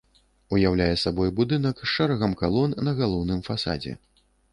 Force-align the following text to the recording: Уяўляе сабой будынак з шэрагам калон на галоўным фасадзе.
Уяўляе 0.55 0.93
сабой 1.01 1.29
будынак 1.39 1.83
з 1.83 1.89
шэрагам 1.95 2.33
калон 2.41 2.73
на 2.87 2.95
галоўным 3.01 3.45
фасадзе. 3.49 3.93